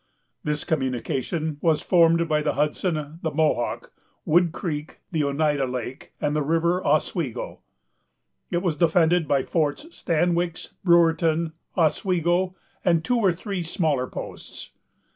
This 0.43 0.63
communication 0.63 1.59
was 1.61 1.83
formed 1.83 2.27
by 2.27 2.41
the 2.41 2.53
Hudson, 2.53 3.19
the 3.21 3.29
Mohawk, 3.29 3.91
Wood 4.25 4.51
Creek, 4.51 4.99
the 5.11 5.23
Oneida 5.23 5.67
Lake, 5.67 6.13
and 6.19 6.35
the 6.35 6.41
River 6.41 6.83
Oswego. 6.83 7.59
It 8.49 8.63
was 8.63 8.75
defended 8.75 9.27
by 9.27 9.43
Forts 9.43 9.85
Stanwix, 9.95 10.73
Brewerton, 10.83 11.51
Oswego, 11.77 12.55
and 12.83 13.05
two 13.05 13.17
or 13.19 13.31
three 13.31 13.61
smaller 13.61 14.07
posts. 14.07 14.71